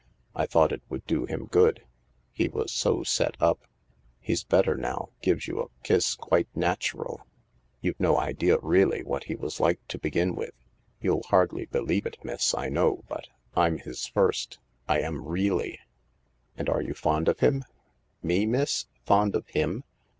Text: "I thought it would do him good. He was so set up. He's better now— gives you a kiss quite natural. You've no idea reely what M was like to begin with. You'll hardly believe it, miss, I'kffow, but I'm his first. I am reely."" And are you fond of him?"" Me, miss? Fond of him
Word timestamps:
"I 0.33 0.47
thought 0.47 0.71
it 0.71 0.81
would 0.89 1.05
do 1.05 1.25
him 1.27 1.45
good. 1.45 1.85
He 2.31 2.47
was 2.47 2.71
so 2.71 3.03
set 3.03 3.37
up. 3.39 3.67
He's 4.19 4.43
better 4.43 4.73
now— 4.75 5.09
gives 5.21 5.45
you 5.47 5.61
a 5.61 5.69
kiss 5.83 6.15
quite 6.15 6.47
natural. 6.55 7.27
You've 7.81 7.99
no 7.99 8.17
idea 8.17 8.57
reely 8.63 9.03
what 9.03 9.29
M 9.29 9.37
was 9.37 9.59
like 9.59 9.79
to 9.89 9.99
begin 9.99 10.33
with. 10.33 10.55
You'll 11.01 11.21
hardly 11.29 11.65
believe 11.67 12.07
it, 12.07 12.17
miss, 12.25 12.55
I'kffow, 12.55 13.03
but 13.07 13.27
I'm 13.55 13.77
his 13.77 14.07
first. 14.07 14.57
I 14.87 15.01
am 15.01 15.23
reely."" 15.27 15.77
And 16.57 16.67
are 16.67 16.81
you 16.81 16.95
fond 16.95 17.27
of 17.27 17.41
him?"" 17.41 17.63
Me, 18.23 18.47
miss? 18.47 18.87
Fond 19.05 19.35
of 19.35 19.45
him 19.49 19.83